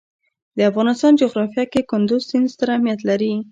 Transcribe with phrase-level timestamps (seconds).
[0.57, 3.33] د افغانستان جغرافیه کې کندز سیند ستر اهمیت لري.